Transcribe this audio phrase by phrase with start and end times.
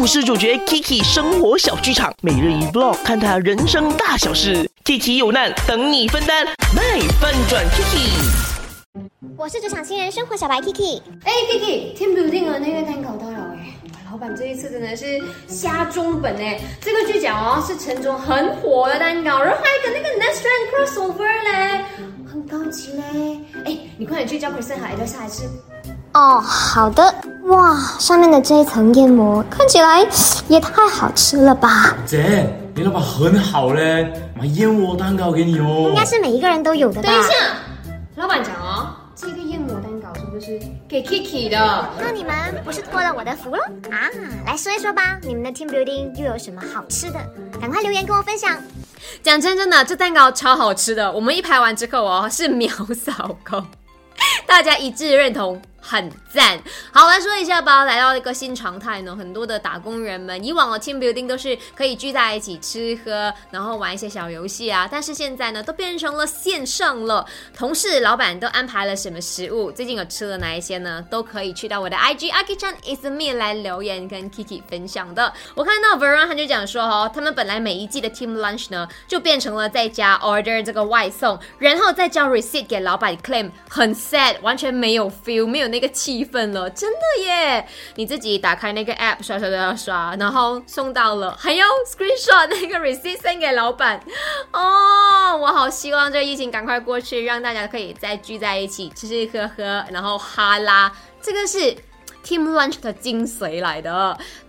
[0.00, 4.66] 故事主角 Kiki 生活小剧场，每日一 vlog，看他人生大小事。
[4.82, 9.04] Kiki 有难等你分担，卖翻转 Kiki。
[9.36, 11.02] 我是职场新人生活小白 Kiki。
[11.22, 13.74] 哎，Kiki，Team Building 的那个蛋糕到了哎，
[14.10, 21.84] 老板这一次真的是瞎中本哎，这个剧讲哦是城中很火的蛋糕，然后还跟那个 Next Trend Crossover 嘞，
[22.26, 23.38] 很高级嘞。
[23.66, 25.42] 哎，你快点去叫 Kristen 和 Ed 下来吃。
[26.20, 27.14] 哦，好的。
[27.44, 30.06] 哇，上面的这一层燕膜看起来
[30.48, 31.96] 也太好吃了吧！
[32.04, 35.86] 姐，你老板很好嘞，买燕窝蛋糕给你哦。
[35.88, 37.08] 应该是每一个人都有的吧？
[37.08, 37.32] 等一下，
[38.16, 41.88] 老板讲哦，这个燕窝蛋糕是不是给 Kiki 的？
[41.98, 42.34] 那你们
[42.66, 44.04] 不是托了我的福了啊？
[44.44, 47.18] 来说一说吧，你们的 team building 又有什么好吃的？
[47.58, 48.58] 赶快留言跟我分享。
[49.22, 53.64] 讲真真的，这蛋糕超好吃的，我们一排完之后哦，是秒扫空，
[54.46, 55.60] 大家一致认同。
[55.90, 56.56] 很赞，
[56.92, 57.84] 好来说一下吧。
[57.84, 64.88] 来到一个新常态呢，很多的打工人们，以往的 team building 都是可以聚在一起吃喝，然后玩一些小游戏啊。
[64.88, 67.26] 但是现在呢，都变成了线上了。
[67.52, 69.72] 同事、老板都安排了什么食物？
[69.72, 71.04] 最近有吃了哪一些呢？
[71.10, 75.32] 都可以去到我的 IG Aki Chan is me 来留言跟 Kiki 分享的。
[75.56, 85.66] 我看到 Veron 他就讲说哦，他们本来每一季的 team lunch 呢，就变成了在家 order 这个外送，然后再交 receipt 给老板 claim，很 sad，完全没有 feel，没有。
[85.66, 87.66] 那个气氛了，真的耶！
[87.96, 94.00] 你自己打开那个 app 刷刷刷刷，然后送到了，还有 screenshot 那个 receipt send 给老板。
[94.52, 100.92] 哦，我好希望这疫情赶快过去，让大家可以再聚在一起吃吃喝喝，然后哈拉。
[101.22, 101.58] 这个是
[102.24, 104.18] team lunch 的精髓来的。